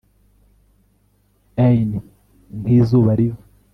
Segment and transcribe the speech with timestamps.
[1.65, 1.89] Een
[2.61, 3.41] nkizuba riva